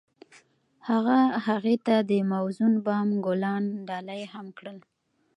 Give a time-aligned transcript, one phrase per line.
[0.89, 1.17] هغه
[1.47, 4.77] هغې ته د موزون بام ګلان ډالۍ هم کړل.